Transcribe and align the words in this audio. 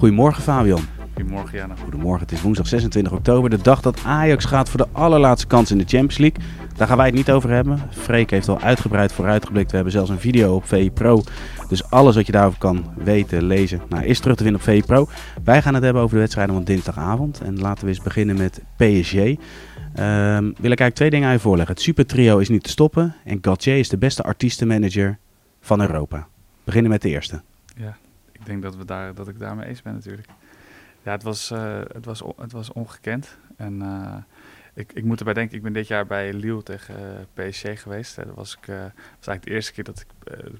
Goedemorgen 0.00 0.42
Fabian. 0.42 0.80
Goedemorgen 1.14 1.58
Jana. 1.58 1.74
Goedemorgen, 1.82 2.20
het 2.20 2.32
is 2.32 2.42
woensdag 2.42 2.66
26 2.66 3.12
oktober, 3.12 3.50
de 3.50 3.62
dag 3.62 3.80
dat 3.80 4.00
Ajax 4.04 4.44
gaat 4.44 4.68
voor 4.68 4.80
de 4.80 4.88
allerlaatste 4.92 5.46
kans 5.46 5.70
in 5.70 5.78
de 5.78 5.84
Champions 5.84 6.18
League. 6.18 6.42
Daar 6.76 6.86
gaan 6.86 6.96
wij 6.96 7.06
het 7.06 7.14
niet 7.14 7.30
over 7.30 7.50
hebben. 7.50 7.80
Freek 7.90 8.30
heeft 8.30 8.48
al 8.48 8.60
uitgebreid 8.60 9.12
vooruitgeblikt. 9.12 9.70
We 9.70 9.74
hebben 9.74 9.92
zelfs 9.92 10.10
een 10.10 10.18
video 10.18 10.54
op 10.54 10.66
VI 10.66 10.90
Pro. 10.90 11.22
Dus 11.68 11.90
alles 11.90 12.14
wat 12.14 12.26
je 12.26 12.32
daarover 12.32 12.58
kan 12.58 12.84
weten, 12.96 13.42
lezen, 13.42 13.80
nou, 13.88 14.04
is 14.04 14.20
terug 14.20 14.36
te 14.36 14.42
vinden 14.42 14.60
op 14.60 14.66
VI 14.66 14.82
Pro. 14.82 15.08
Wij 15.44 15.62
gaan 15.62 15.74
het 15.74 15.84
hebben 15.84 16.02
over 16.02 16.14
de 16.14 16.20
wedstrijden 16.20 16.54
van 16.54 16.64
dinsdagavond. 16.64 17.40
En 17.40 17.58
laten 17.58 17.84
we 17.84 17.90
eens 17.90 18.02
beginnen 18.02 18.36
met 18.36 18.62
PSG. 18.76 19.14
Um, 19.14 19.36
wil 20.42 20.70
ik 20.70 20.80
eigenlijk 20.80 20.94
twee 20.94 21.10
dingen 21.10 21.26
aan 21.26 21.34
je 21.34 21.40
voorleggen. 21.40 21.74
Het 21.74 21.84
supertrio 21.84 22.38
is 22.38 22.48
niet 22.48 22.62
te 22.62 22.70
stoppen. 22.70 23.14
En 23.24 23.38
Gauthier 23.40 23.78
is 23.78 23.88
de 23.88 23.98
beste 23.98 24.22
artiestenmanager 24.22 25.18
van 25.60 25.80
Europa. 25.80 26.26
Beginnen 26.64 26.90
met 26.90 27.02
de 27.02 27.08
eerste. 27.08 27.40
Ja, 27.76 27.96
denk 28.50 28.62
dat, 28.62 28.76
we 28.76 28.84
daar, 28.84 29.14
dat 29.14 29.28
ik 29.28 29.38
daarmee 29.38 29.66
eens 29.66 29.82
ben 29.82 29.94
natuurlijk. 29.94 30.28
Ja, 31.02 31.12
het 31.12 31.22
was, 31.22 31.50
uh, 31.50 31.80
het 31.92 32.04
was, 32.04 32.22
het 32.36 32.52
was 32.52 32.72
ongekend. 32.72 33.38
En 33.56 33.82
uh, 33.82 34.16
ik, 34.74 34.92
ik 34.92 35.04
moet 35.04 35.18
erbij 35.18 35.34
denken, 35.34 35.56
ik 35.56 35.62
ben 35.62 35.72
dit 35.72 35.86
jaar 35.86 36.06
bij 36.06 36.32
Lille 36.32 36.62
tegen 36.62 36.94
uh, 36.94 37.50
PSG 37.50 37.82
geweest. 37.82 38.16
Dat 38.16 38.34
was, 38.34 38.52
ik, 38.54 38.66
was 38.66 39.26
eigenlijk 39.26 39.44
de 39.44 39.50
eerste 39.50 39.72
keer 39.72 39.84
dat 39.84 40.00
ik 40.00 40.08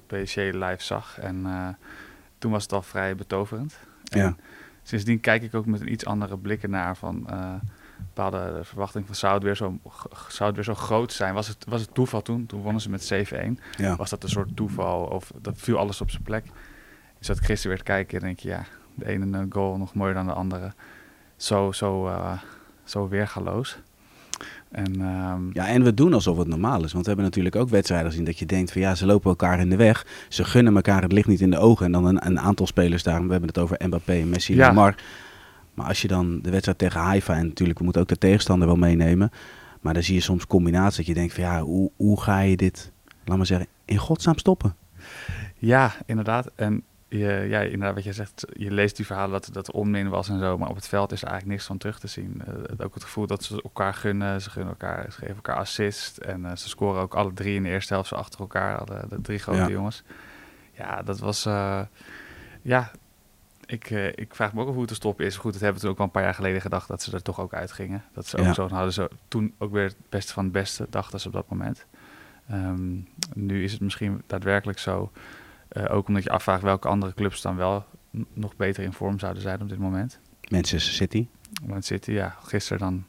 PSG 0.07 0.35
live 0.35 0.83
zag. 0.83 1.19
En 1.19 1.45
toen 2.37 2.51
was 2.51 2.63
het 2.63 2.73
al 2.73 2.81
vrij 2.81 3.15
betoverend. 3.15 3.77
Ja. 4.03 4.25
En 4.25 4.37
sindsdien 4.83 5.19
kijk 5.19 5.43
ik 5.43 5.55
ook 5.55 5.65
met 5.65 5.81
een 5.81 5.91
iets 5.91 6.05
andere 6.05 6.37
blikken 6.37 6.69
naar 6.69 6.97
van 6.97 7.27
bepaalde 7.97 8.59
verwachting 8.63 9.05
van 9.05 9.15
zou 9.15 9.33
het 9.33 9.43
weer 9.43 9.55
zo, 9.55 9.79
zou 10.27 10.49
het 10.49 10.55
weer 10.55 10.75
zo 10.75 10.75
groot 10.75 11.13
zijn. 11.13 11.33
Was 11.33 11.47
het, 11.47 11.65
was 11.67 11.81
het 11.81 11.93
toeval 11.93 12.21
toen? 12.21 12.45
Toen 12.45 12.61
wonnen 12.61 12.81
ze 12.81 12.89
met 12.89 13.13
7-1. 13.33 13.35
Ja. 13.77 13.95
Was 13.95 14.09
dat 14.09 14.23
een 14.23 14.29
soort 14.29 14.55
toeval 14.55 15.03
of 15.03 15.31
dat 15.41 15.57
viel 15.57 15.77
alles 15.77 16.01
op 16.01 16.09
zijn 16.09 16.23
plek? 16.23 16.45
Dus 17.21 17.29
dat 17.29 17.39
ik 17.39 17.45
gisteren 17.45 17.69
weer 17.69 17.85
te 17.85 17.91
kijken 17.91 18.19
en 18.19 18.25
denk 18.25 18.39
je, 18.39 18.49
ja, 18.49 18.65
de 18.95 19.05
ene 19.05 19.45
goal 19.49 19.77
nog 19.77 19.93
mooier 19.93 20.13
dan 20.13 20.25
de 20.25 20.33
andere. 20.33 20.73
Zo, 21.35 21.71
zo, 21.71 22.07
uh, 22.07 22.31
zo 22.83 23.07
weergaloos. 23.07 23.79
En, 24.71 25.01
um, 25.01 25.49
ja, 25.53 25.67
en 25.67 25.83
we 25.83 25.93
doen 25.93 26.13
alsof 26.13 26.37
het 26.37 26.47
normaal 26.47 26.83
is. 26.83 26.91
Want 26.91 27.03
we 27.03 27.07
hebben 27.07 27.25
natuurlijk 27.25 27.55
ook 27.55 27.69
wedstrijden 27.69 28.09
gezien 28.09 28.25
dat 28.25 28.39
je 28.39 28.45
denkt 28.45 28.71
van 28.71 28.81
ja, 28.81 28.95
ze 28.95 29.05
lopen 29.05 29.29
elkaar 29.29 29.59
in 29.59 29.69
de 29.69 29.75
weg. 29.75 30.05
Ze 30.29 30.43
gunnen 30.43 30.75
elkaar 30.75 31.01
het 31.01 31.11
licht 31.11 31.27
niet 31.27 31.41
in 31.41 31.51
de 31.51 31.57
ogen. 31.57 31.85
En 31.85 31.91
dan 31.91 32.05
een, 32.05 32.25
een 32.25 32.39
aantal 32.39 32.67
spelers 32.67 33.03
daar, 33.03 33.25
we 33.25 33.31
hebben 33.31 33.49
het 33.49 33.57
over 33.57 33.87
Mbappé, 33.87 34.23
Messi, 34.23 34.55
Ja. 34.55 34.65
Neymar. 34.65 34.95
Maar 35.73 35.87
als 35.87 36.01
je 36.01 36.07
dan 36.07 36.41
de 36.41 36.49
wedstrijd 36.49 36.77
tegen 36.77 36.99
Haifa, 36.99 37.35
en 37.35 37.47
natuurlijk 37.47 37.77
we 37.77 37.83
moeten 37.83 38.01
ook 38.01 38.07
de 38.07 38.17
tegenstander 38.17 38.67
wel 38.67 38.77
meenemen. 38.77 39.31
Maar 39.81 39.93
dan 39.93 40.03
zie 40.03 40.15
je 40.15 40.21
soms 40.21 40.47
combinaties 40.47 40.97
dat 40.97 41.05
je 41.05 41.13
denkt 41.13 41.33
van 41.33 41.43
ja, 41.43 41.61
hoe, 41.61 41.91
hoe 41.95 42.21
ga 42.21 42.39
je 42.39 42.57
dit, 42.57 42.91
laat 43.25 43.37
maar 43.37 43.45
zeggen, 43.45 43.67
in 43.85 43.97
godsnaam 43.97 44.37
stoppen? 44.37 44.75
Ja, 45.57 45.93
inderdaad. 46.05 46.51
En 46.55 46.83
je, 47.17 47.45
ja, 47.49 47.59
inderdaad, 47.61 47.93
wat 47.93 48.03
je 48.03 48.13
zegt, 48.13 48.45
je 48.53 48.71
leest 48.71 48.95
die 48.95 49.05
verhalen 49.05 49.31
dat 49.31 49.49
dat 49.53 49.71
onmin 49.71 50.09
was 50.09 50.29
en 50.29 50.39
zo, 50.39 50.57
maar 50.57 50.69
op 50.69 50.75
het 50.75 50.87
veld 50.87 51.11
is 51.11 51.21
er 51.21 51.27
eigenlijk 51.27 51.55
niks 51.57 51.67
van 51.67 51.77
terug 51.77 51.99
te 51.99 52.07
zien. 52.07 52.41
Uh, 52.47 52.85
ook 52.85 52.93
het 52.93 53.03
gevoel 53.03 53.27
dat 53.27 53.43
ze 53.43 53.61
elkaar 53.63 53.93
gunnen, 53.93 54.41
ze 54.41 54.49
gunnen 54.49 54.69
elkaar, 54.71 55.05
ze 55.11 55.17
geven 55.17 55.35
elkaar 55.35 55.55
assist 55.55 56.17
en 56.17 56.41
uh, 56.41 56.55
ze 56.55 56.69
scoren 56.69 57.01
ook 57.01 57.13
alle 57.15 57.33
drie 57.33 57.55
in 57.55 57.63
de 57.63 57.69
eerste 57.69 57.93
helft 57.93 58.09
zo 58.09 58.15
achter 58.15 58.39
elkaar, 58.39 58.77
alle, 58.77 59.05
de 59.09 59.21
drie 59.21 59.39
grote 59.39 59.59
Ja. 59.59 59.69
jongens. 59.69 60.03
Ja, 60.73 61.01
dat 61.01 61.19
was, 61.19 61.45
uh, 61.45 61.81
ja, 62.61 62.91
ik, 63.65 63.89
ik 64.15 64.35
vraag 64.35 64.53
me 64.53 64.61
ook 64.61 64.67
af 64.67 64.71
hoe 64.71 64.81
het 64.81 64.89
te 64.89 64.95
stoppen 64.95 65.25
is. 65.25 65.37
Goed, 65.37 65.51
dat 65.53 65.61
hebben 65.61 65.79
we 65.79 65.85
toen 65.85 65.93
ook 65.95 65.99
al 65.99 66.05
een 66.05 66.11
paar 66.11 66.23
jaar 66.23 66.33
geleden 66.33 66.61
gedacht 66.61 66.87
dat 66.87 67.01
ze 67.01 67.11
er 67.11 67.21
toch 67.21 67.39
ook 67.39 67.53
uitgingen. 67.53 68.03
Dat 68.13 68.27
ze 68.27 68.37
ook 68.37 68.45
Ja. 68.45 68.53
zo 68.53 68.67
hadden 68.67 68.93
ze 68.93 69.09
toen 69.27 69.53
ook 69.57 69.71
weer 69.71 69.83
het 69.83 69.95
beste 70.09 70.33
van 70.33 70.43
het 70.43 70.53
beste, 70.53 70.87
dachten 70.89 71.19
ze 71.19 71.27
op 71.27 71.33
dat 71.33 71.49
moment. 71.49 71.85
Um, 72.51 73.07
nu 73.33 73.63
is 73.63 73.71
het 73.71 73.81
misschien 73.81 74.21
daadwerkelijk 74.27 74.79
zo. 74.79 75.11
Uh, 75.77 75.95
ook 75.95 76.07
omdat 76.07 76.23
je 76.23 76.29
afvraagt 76.29 76.61
welke 76.61 76.87
andere 76.87 77.13
clubs 77.13 77.41
dan 77.41 77.55
wel 77.55 77.85
nog 78.33 78.55
beter 78.55 78.83
in 78.83 78.93
vorm 78.93 79.19
zouden 79.19 79.41
zijn 79.41 79.61
op 79.61 79.69
dit 79.69 79.79
moment. 79.79 80.19
Manchester 80.49 80.93
City. 80.93 81.27
Man 81.65 81.81
City, 81.81 82.11
ja, 82.11 82.35
gisteren 82.43 82.79
dan 82.79 83.05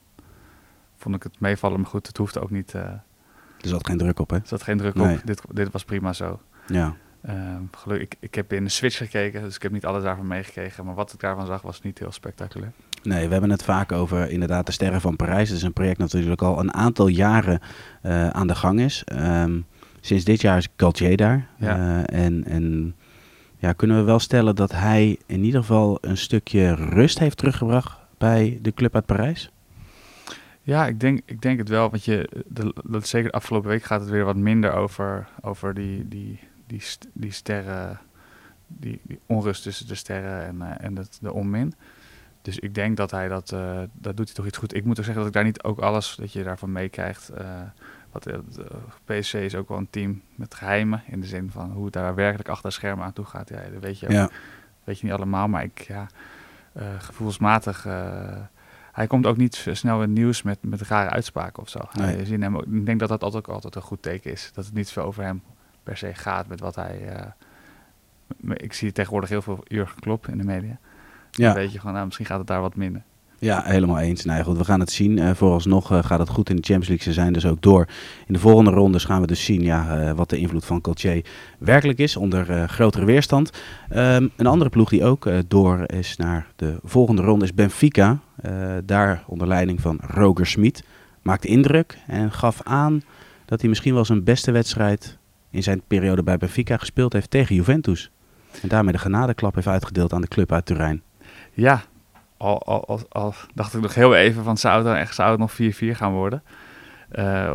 vond 0.97 1.15
ik 1.15 1.23
het 1.23 1.41
meevallen, 1.41 1.81
maar 1.81 1.91
goed, 1.91 2.06
het 2.06 2.17
hoeft 2.17 2.39
ook 2.39 2.50
niet. 2.50 2.75
Uh, 2.75 2.83
er 2.83 3.69
zat 3.69 3.87
geen 3.87 3.99
druk 3.99 4.19
op, 4.19 4.31
hè? 4.31 4.37
Er 4.37 4.43
zat 4.45 4.62
geen 4.62 4.78
druk 4.78 4.95
Nee. 4.95 5.17
op. 5.17 5.21
Dit, 5.25 5.43
dit 5.50 5.73
was 5.73 5.84
prima 5.84 6.12
zo. 6.12 6.41
Ja. 6.67 6.95
Uh, 7.28 7.56
gelukkig, 7.71 8.06
ik, 8.06 8.17
ik 8.21 8.34
heb 8.34 8.53
in 8.53 8.65
de 8.65 8.71
Switch 8.71 8.97
gekeken, 8.97 9.43
dus 9.43 9.56
ik 9.56 9.62
heb 9.62 9.73
niet 9.73 9.84
alles 9.84 10.03
daarvan 10.03 10.27
meegekregen. 10.27 10.84
Maar 10.84 10.94
wat 10.94 11.12
ik 11.12 11.21
daarvan 11.21 11.47
zag, 11.47 11.62
was 11.62 11.81
niet 11.81 11.99
heel 11.99 12.12
spectaculair. 12.12 12.73
Nee, 13.03 13.27
we 13.27 13.33
hebben 13.33 13.50
het 13.50 13.62
vaak 13.62 13.93
over 13.93 14.31
inderdaad 14.31 14.67
de 14.67 14.73
Sterren 14.73 15.00
van 15.00 15.17
Parijs. 15.17 15.49
Het 15.49 15.59
is 15.59 15.65
een 15.65 15.73
project 15.73 15.99
dat 15.99 16.12
natuurlijk 16.12 16.43
al 16.43 16.59
een 16.59 16.75
aantal 16.75 17.06
jaren 17.06 17.61
uh, 18.03 18.29
aan 18.29 18.47
de 18.47 18.55
gang 18.55 18.81
is. 18.81 19.05
Um, 19.12 19.67
sinds 20.03 20.25
dit 20.25 20.41
jaar 20.41 20.57
is 20.57 20.69
Gaultier 20.77 21.17
daar. 21.17 21.49
Ja. 21.59 21.79
Uh, 21.79 22.25
en, 22.25 22.45
en 22.45 22.95
ja, 23.57 23.73
kunnen 23.73 23.97
we 23.97 24.03
wel 24.03 24.19
stellen 24.19 24.57
dat 24.57 24.73
hij 24.73 25.19
in 25.27 25.45
ieder 25.45 25.61
geval 25.61 25.99
een 26.01 26.17
stukje 26.17 26.75
rust 26.75 27.19
heeft 27.19 27.37
teruggebracht 27.37 27.99
bij 28.19 28.59
de 28.62 28.73
club 28.73 28.95
uit 28.95 29.07
Parijs? 29.07 29.51
Ja, 30.62 30.87
ik 30.87 31.01
denk, 31.01 31.21
ik 31.25 31.43
denk 31.43 31.59
het 31.59 31.69
wel. 31.69 31.91
Want 31.91 32.05
je, 32.05 32.45
de, 32.47 32.75
dat 32.85 33.07
zeker 33.07 33.31
de 33.31 33.37
afgelopen 33.37 33.69
week 33.69 33.83
gaat 33.83 34.01
het 34.01 34.11
weer 34.11 34.25
wat 34.25 34.37
minder 34.37 34.73
over, 34.73 35.29
over 35.41 35.75
die, 35.75 36.09
die, 36.09 36.41
die, 36.67 36.83
die 37.12 37.33
sterren, 37.33 38.01
die, 38.67 39.01
die, 39.03 39.21
onrust 39.27 39.62
tussen 39.62 39.87
de 39.87 39.95
sterren 39.95 40.47
en, 40.47 40.57
uh, 40.57 40.85
en 40.85 40.97
het, 40.97 41.19
de 41.21 41.33
onmin. 41.33 41.75
Dus 42.43 42.59
ik 42.59 42.75
denk 42.75 42.97
dat 42.97 43.11
hij 43.11 43.29
dat, 43.29 43.53
uh, 43.53 43.81
dat 43.93 44.17
doet 44.17 44.27
hij 44.27 44.35
toch 44.35 44.47
iets 44.47 44.59
goed. 44.59 44.75
Ik 44.75 44.85
moet 44.85 44.99
ook 44.99 45.05
zeggen 45.05 45.23
dat 45.23 45.27
ik 45.27 45.37
daar 45.37 45.45
niet 45.45 45.62
ook 45.62 45.79
alles 45.79 46.15
dat 46.17 46.33
je 46.33 46.43
daarvan 46.43 46.73
meekrijgt. 46.73 47.31
Uh, 47.41 47.61
uh, 48.27 48.39
PSC 49.05 49.34
is 49.34 49.55
ook 49.55 49.69
wel 49.69 49.78
een 49.78 49.91
team 49.91 50.23
met 50.34 50.55
geheimen 50.55 51.03
in 51.06 51.21
de 51.21 51.27
zin 51.27 51.50
van 51.50 51.71
hoe 51.71 51.84
het 51.84 51.93
daar 51.93 52.15
werkelijk 52.15 52.49
achter 52.49 52.73
schermen 52.73 53.05
aan 53.05 53.12
toe 53.12 53.25
gaat. 53.25 53.49
Ja, 53.49 53.56
dat 53.73 53.83
weet 53.83 53.99
je, 53.99 54.06
ook, 54.06 54.12
ja. 54.12 54.28
weet 54.84 54.99
je 54.99 55.06
niet 55.06 55.15
allemaal, 55.15 55.49
maar 55.49 55.62
ik 55.62 55.78
ja, 55.78 56.06
uh, 56.77 56.83
gevoelsmatig. 56.99 57.83
hij 58.93 59.06
komt 59.06 59.27
ook 59.27 59.37
niet 59.37 59.67
snel 59.73 59.95
in 59.95 60.00
het 60.00 60.19
nieuws 60.19 60.43
met, 60.43 60.59
met 60.61 60.83
rare 60.83 61.11
uitspraken 61.11 61.62
of 61.62 61.69
zo. 61.69 61.78
Nee. 61.93 62.39
Hem, 62.39 62.56
ik 62.56 62.87
denk 62.87 63.00
dat 63.00 63.09
dat 63.09 63.23
altijd, 63.23 63.47
ook 63.47 63.55
altijd 63.55 63.75
een 63.75 63.83
goed 63.83 64.03
teken 64.03 64.31
is. 64.31 64.50
Dat 64.55 64.65
het 64.65 64.75
niet 64.75 64.91
veel 64.91 65.03
over 65.03 65.23
hem 65.23 65.43
per 65.83 65.97
se 65.97 66.15
gaat 66.15 66.47
met 66.47 66.61
wat 66.61 66.75
hij. 66.75 67.17
uh, 67.17 68.56
ik 68.56 68.73
zie 68.73 68.93
tegenwoordig 68.93 69.31
heel 69.31 69.43
veel 69.43 69.61
Jurgen 69.65 70.00
Klopp 70.00 70.29
in 70.29 70.39
de 70.39 70.44
media. 70.44 70.79
Ja. 71.31 71.47
Dan 71.47 71.55
weet 71.55 71.73
je 71.73 71.79
gewoon, 71.79 71.93
nou, 71.93 72.05
misschien 72.05 72.27
gaat 72.27 72.39
het 72.39 72.47
daar 72.47 72.61
wat 72.61 72.77
minder. 72.77 73.03
Ja, 73.43 73.63
helemaal 73.65 73.99
eens. 73.99 74.25
Nee, 74.25 74.43
goed, 74.43 74.57
we 74.57 74.65
gaan 74.65 74.81
het 74.81 74.91
zien. 74.91 75.17
Uh, 75.17 75.31
vooralsnog 75.31 75.93
uh, 75.93 76.05
gaat 76.05 76.19
het 76.19 76.29
goed 76.29 76.51
in 76.51 76.57
de 76.57 76.63
Champions 76.63 76.89
League. 76.89 77.07
Ze 77.07 77.21
zijn 77.21 77.33
dus 77.33 77.47
ook 77.47 77.63
door. 77.63 77.87
In 78.27 78.35
de 78.35 78.41
volgende 78.41 78.71
rondes 78.71 79.05
gaan 79.05 79.21
we 79.21 79.27
dus 79.27 79.45
zien 79.45 79.63
ja, 79.63 80.01
uh, 80.01 80.13
wat 80.13 80.31
de 80.31 80.39
invloed 80.39 80.65
van 80.65 80.79
Gaultier 80.83 81.25
werkelijk 81.59 81.99
is 81.99 82.17
onder 82.17 82.69
grotere 82.69 83.05
weerstand. 83.05 83.51
Um, 83.97 84.31
een 84.37 84.47
andere 84.47 84.71
ploeg 84.71 84.89
die 84.89 85.05
ook 85.05 85.31
door 85.49 85.83
is 85.87 86.17
naar 86.17 86.47
de 86.57 86.79
volgende 86.83 87.23
ronde 87.23 87.45
is 87.45 87.55
Benfica. 87.55 88.19
daar 88.85 89.25
onder 89.27 89.47
leiding 89.47 89.81
van 89.81 90.01
Roger 90.07 90.47
Smit. 90.47 90.85
Maakte 91.23 91.49
indruk 91.49 91.99
en 92.07 92.33
gaf 92.33 92.61
aan 92.63 93.03
dat 93.45 93.61
hij 93.61 93.69
misschien 93.69 93.95
wel 93.95 94.05
zijn 94.05 94.25
beste 94.25 94.51
wedstrijd 94.51 95.19
in 95.51 95.63
zijn 95.63 95.83
periode 95.87 96.23
bij 96.23 96.37
Benfica 96.37 96.77
gespeeld 96.77 97.13
heeft 97.13 97.31
tegen 97.31 97.55
Juventus. 97.55 98.11
En 98.63 98.69
daarmee 98.69 98.93
de 98.93 98.99
genadeklap 98.99 99.55
heeft 99.55 99.67
uitgedeeld 99.67 100.13
aan 100.13 100.21
de 100.21 100.29
club 100.29 100.53
uit 100.53 100.67
Turijn. 100.67 101.03
Ja, 101.53 101.83
al, 102.43 102.63
al, 102.63 102.87
al, 102.87 103.01
al, 103.09 103.35
dacht 103.55 103.75
ik 103.75 103.81
nog 103.81 103.95
heel 103.95 104.15
even 104.15 104.45
van 104.45 104.57
zou 104.57 104.77
het 104.77 104.85
dan 104.85 104.95
echt 104.95 105.15
zou 105.15 105.31
het 105.31 105.39
nog 105.39 105.53
4-4 105.53 105.97
gaan 105.97 106.13
worden. 106.13 106.43
Uh, 107.13 107.55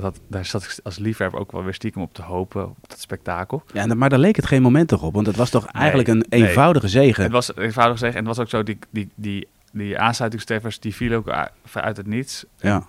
dat, 0.00 0.20
daar 0.28 0.44
zat 0.44 0.62
ik 0.62 0.78
als 0.82 0.98
liefhebber 0.98 1.40
ook 1.40 1.52
wel 1.52 1.64
weer 1.64 1.74
stiekem 1.74 2.02
op 2.02 2.14
te 2.14 2.22
hopen, 2.22 2.68
op 2.68 2.88
dat 2.88 3.00
spektakel. 3.00 3.62
Ja, 3.72 3.94
maar 3.94 4.08
daar 4.08 4.18
leek 4.18 4.36
het 4.36 4.46
geen 4.46 4.62
moment 4.62 4.88
toch 4.88 5.02
op, 5.02 5.14
want 5.14 5.26
het 5.26 5.36
was 5.36 5.50
toch 5.50 5.66
eigenlijk 5.66 6.08
nee, 6.08 6.16
een 6.16 6.46
eenvoudige 6.46 6.84
nee. 6.84 6.94
zege. 6.94 7.22
Het 7.22 7.32
was 7.32 7.56
een 7.56 7.62
eenvoudige 7.62 7.98
zege 7.98 8.12
en 8.12 8.18
het 8.18 8.36
was 8.36 8.38
ook 8.38 8.48
zo, 8.48 8.62
die, 8.62 8.78
die, 8.90 9.10
die, 9.14 9.48
die 9.72 9.98
aansluitingsteffers, 9.98 10.80
die 10.80 10.94
vielen 10.94 11.18
ook 11.18 11.28
uit 11.72 11.96
het 11.96 12.06
niets. 12.06 12.44
Ja. 12.56 12.86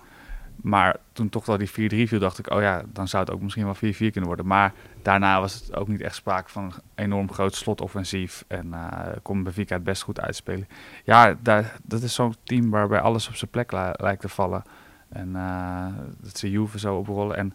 Maar 0.62 0.96
toen 1.12 1.28
toch 1.28 1.46
wel 1.46 1.58
die 1.58 1.70
4-3 1.70 1.72
viel, 2.08 2.18
dacht 2.18 2.38
ik, 2.38 2.50
oh 2.50 2.60
ja, 2.60 2.82
dan 2.86 3.08
zou 3.08 3.24
het 3.24 3.32
ook 3.32 3.42
misschien 3.42 3.64
wel 3.64 3.76
4-4 3.76 3.78
kunnen 3.96 4.24
worden. 4.24 4.46
Maar 4.46 4.72
daarna 5.02 5.40
was 5.40 5.54
het 5.54 5.76
ook 5.76 5.88
niet 5.88 6.00
echt 6.00 6.14
sprake 6.14 6.50
van 6.50 6.64
een 6.64 6.72
enorm 6.94 7.32
groot 7.32 7.54
slotoffensief. 7.54 8.44
En 8.46 8.66
uh, 8.66 8.98
kon 9.22 9.42
Benfica 9.42 9.74
het 9.74 9.84
best 9.84 10.02
goed 10.02 10.20
uitspelen. 10.20 10.68
Ja, 11.04 11.36
daar, 11.40 11.76
dat 11.82 12.02
is 12.02 12.14
zo'n 12.14 12.34
team 12.42 12.70
waarbij 12.70 13.00
alles 13.00 13.28
op 13.28 13.34
zijn 13.34 13.50
plek 13.50 13.72
lijkt 13.96 14.20
te 14.20 14.28
vallen. 14.28 14.62
En 15.08 15.28
uh, 15.28 15.86
dat 16.20 16.38
ze 16.38 16.50
Juve 16.50 16.78
zo 16.78 16.96
oprollen. 16.96 17.36
En 17.36 17.52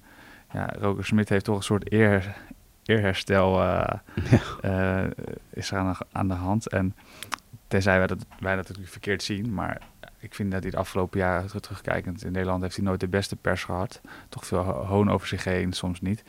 ja, 0.54 0.74
Roger 0.80 1.06
Smit 1.06 1.30
heeft 1.30 1.46
toch 1.46 1.58
een 1.58 1.64
soort 1.64 1.92
eer, 1.92 2.36
eerherstel 2.84 3.62
uh, 3.64 3.88
ja. 4.62 5.10
is 5.50 5.72
er 5.72 5.78
aan 5.78 5.92
de, 5.92 6.06
aan 6.12 6.28
de 6.28 6.34
hand. 6.34 6.68
En 6.68 6.96
tenzij 7.68 7.98
wij 7.98 8.08
dat, 8.08 8.26
wij 8.40 8.56
dat 8.56 8.64
natuurlijk 8.64 8.92
verkeerd 8.92 9.24
zien, 9.24 9.54
maar 9.54 9.82
ik 10.28 10.36
vind 10.36 10.52
dat 10.52 10.62
hij 10.62 10.72
de 10.72 10.78
afgelopen 10.78 11.20
jaren 11.20 11.62
terugkijkend 11.62 12.24
in 12.24 12.32
Nederland 12.32 12.62
heeft 12.62 12.76
hij 12.76 12.86
nooit 12.86 13.00
de 13.00 13.08
beste 13.08 13.36
pers 13.36 13.64
gehad. 13.64 14.02
Toch 14.30 14.46
veel 14.46 14.64
hoon 14.64 15.12
over 15.12 15.28
zich 15.28 15.44
heen, 15.44 15.74
soms 15.74 16.02
niet. 16.02 16.24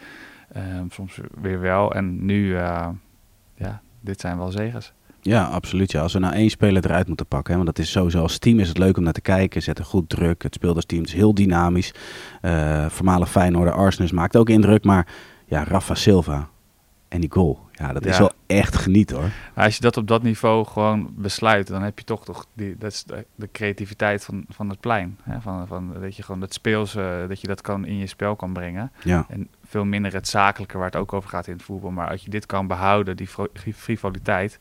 Um, 0.56 0.90
soms 0.90 1.20
weer 1.40 1.60
wel. 1.60 1.94
En 1.94 2.24
nu, 2.24 2.48
uh, 2.48 2.88
ja, 3.54 3.82
dit 4.00 4.20
zijn 4.20 4.38
wel 4.38 4.50
zegens. 4.50 4.92
Ja, 5.20 5.44
absoluut. 5.44 5.92
Ja. 5.92 6.02
Als 6.02 6.12
we 6.12 6.18
nou 6.18 6.34
één 6.34 6.50
speler 6.50 6.84
eruit 6.84 7.06
moeten 7.06 7.26
pakken, 7.26 7.50
hè, 7.50 7.62
want 7.62 7.76
dat 7.76 7.84
is 7.84 7.90
sowieso 7.90 8.22
als 8.22 8.38
team 8.38 8.58
is 8.58 8.68
het 8.68 8.78
leuk 8.78 8.96
om 8.96 9.02
naar 9.02 9.12
te 9.12 9.20
kijken. 9.20 9.62
Zetten 9.62 9.84
goed 9.84 10.08
druk. 10.08 10.42
Het 10.42 10.54
speelt 10.54 10.76
als 10.76 10.84
team 10.84 11.02
is 11.02 11.12
heel 11.12 11.34
dynamisch. 11.34 11.94
Uh, 12.42 12.86
voormalig 12.86 13.30
Feyenoord, 13.30 13.72
Arsenal 13.72 14.14
maakt 14.14 14.36
ook 14.36 14.48
indruk. 14.48 14.84
Maar 14.84 15.06
ja, 15.46 15.64
Rafa 15.64 15.94
Silva 15.94 16.48
en 17.08 17.20
die 17.20 17.32
goal. 17.32 17.67
Ja, 17.78 17.92
dat 17.92 18.04
is 18.06 18.12
Ja. 18.12 18.19
wel 18.19 18.32
echt 18.46 18.76
genieten 18.76 19.16
hoor. 19.16 19.30
Als 19.54 19.75
je 19.75 19.80
dat 19.80 19.96
op 19.96 20.06
dat 20.08 20.22
niveau 20.22 20.66
gewoon 20.66 21.10
besluit, 21.16 21.66
dan 21.66 21.82
heb 21.82 21.98
je 21.98 22.04
toch 22.04 22.25
toch 22.25 22.46
die, 22.54 22.76
dat 22.78 22.92
is 22.92 23.04
de, 23.04 23.26
de 23.34 23.48
creativiteit 23.52 24.25
van, 24.25 24.44
van 24.48 24.69
het 24.69 24.80
plein. 24.80 25.19
Hè? 25.22 25.40
Van, 25.40 25.66
van, 25.66 25.92
dat 26.00 26.16
je 26.16 26.22
gewoon 26.22 26.40
het 26.40 26.54
speels, 26.54 26.94
eh, 26.94 27.28
dat 27.28 27.40
je 27.40 27.46
dat 27.46 27.60
kan 27.60 27.84
in 27.86 27.96
je 27.98 28.06
spel 28.06 28.36
kan 28.36 28.52
brengen. 28.52 28.92
Ja, 29.04 29.26
En 29.28 29.48
veel 29.64 29.84
minder 29.84 30.12
het 30.12 30.28
zakelijke 30.28 30.76
waar 30.76 30.86
het 30.86 30.96
ook 30.96 31.12
over 31.12 31.28
gaat 31.30 31.46
in 31.46 31.52
het 31.52 31.62
voetbal. 31.62 31.90
Maar 31.90 32.08
als 32.10 32.22
je 32.25 32.30
dit 32.30 32.46
kan 32.46 32.66
behouden, 32.66 33.16
die 33.16 33.28
frivoliteit, 33.75 34.58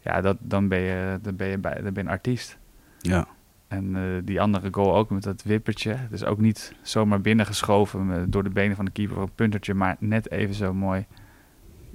ja, 0.00 0.20
dat, 0.20 0.36
dan, 0.40 0.68
ben 0.68 0.78
je, 0.80 1.18
dan, 1.22 1.36
ben 1.36 1.46
je 1.48 1.58
bij, 1.58 1.74
dan 1.74 1.82
ben 1.82 1.92
je 1.94 2.00
een 2.00 2.08
artiest. 2.08 2.58
ja. 2.98 3.26
En 3.68 3.96
eh, 3.96 4.02
die 4.24 4.40
andere 4.40 4.68
goal 4.70 4.96
ook 4.96 5.10
met 5.10 5.22
dat 5.22 5.42
wippertje. 5.42 5.96
Dus 6.10 6.24
ook 6.24 6.38
niet 6.38 6.72
zomaar 6.82 7.20
binnengeschoven 7.20 8.06
met- 8.06 8.32
door 8.32 8.42
de 8.42 8.50
benen 8.50 8.76
van 8.76 8.84
de 8.84 8.90
keeper 8.90 9.18
een 9.18 9.30
puntertje, 9.34 9.74
maar 9.74 9.96
net 9.98 10.30
even 10.30 10.54
zo 10.54 10.74
mooi. 10.74 11.06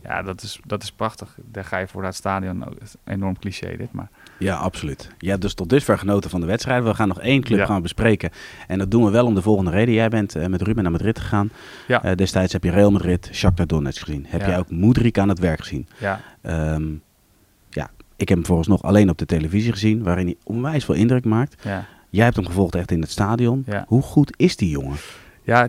Ja, 0.08 0.22
dat 0.22 0.42
is, 0.42 0.60
dat 0.66 0.84
is 0.84 0.92
prachtig. 0.92 1.38
Daar 1.52 1.64
ga 1.66 1.78
je 1.78 1.88
voor 1.88 2.04
het 2.04 2.16
stadion. 2.16 2.64
Enorm 3.04 3.40
cliché 3.40 3.78
dit, 3.78 3.92
maar 3.92 4.10
Ja, 4.40 4.56
absoluut. 4.56 5.10
Hebt 5.18 5.42
dus 5.42 5.54
tot 5.54 5.70
dusver 5.70 5.98
genoten 5.98 6.30
van 6.30 6.40
de 6.40 6.46
wedstrijd. 6.46 6.84
We 6.84 6.94
gaan 6.94 7.08
nog 7.08 7.20
één 7.22 7.42
club 7.42 7.60
Ja. 7.60 7.66
gaan 7.66 7.82
bespreken. 7.82 8.30
En 8.68 8.78
dat 8.80 8.92
doen 8.92 9.04
we 9.06 9.12
wel 9.12 9.26
om 9.26 9.36
de 9.36 9.42
volgende 9.42 9.72
reden. 9.72 9.94
Jij 9.94 10.10
bent 10.10 10.36
eh, 10.36 10.48
met 10.48 10.62
Ruben 10.62 10.84
naar 10.84 10.92
Madrid 10.92 11.20
gegaan. 11.20 11.50
Ja. 11.88 12.04
Eh, 12.04 12.16
destijds 12.16 12.54
heb 12.54 12.64
je 12.64 12.72
Real 12.72 12.92
Madrid, 12.92 13.30
Shakhtar 13.32 13.68
Donetsk 13.68 14.04
gezien. 14.06 14.26
Heb 14.28 14.42
Ja. 14.42 14.48
jij 14.48 14.58
ook 14.58 14.70
Moedrik 14.70 15.18
aan 15.18 15.30
het 15.30 15.40
werk 15.40 15.60
gezien? 15.60 15.88
ja, 15.98 16.22
Ehm, 16.42 16.84
ja, 17.70 17.90
ik 18.16 18.28
heb 18.30 18.38
hem 18.38 18.46
vooralsnog 18.46 18.82
alleen 18.84 19.10
op 19.10 19.18
de 19.18 19.26
televisie 19.26 19.72
gezien, 19.72 20.04
waarin 20.04 20.26
hij 20.26 20.36
onwijs 20.44 20.86
veel 20.86 20.96
indruk 20.96 21.26
maakt. 21.26 21.64
ja. 21.64 21.86
Jij 22.10 22.24
hebt 22.24 22.36
hem 22.36 22.46
gevolgd 22.46 22.76
echt 22.76 22.92
in 22.92 23.02
het 23.02 23.12
stadion. 23.12 23.64
Ja. 23.68 23.86
Hoe 23.88 24.02
goed 24.02 24.34
is 24.38 24.56
die 24.56 24.70
jongen? 24.70 24.98
Ja, 25.44 25.68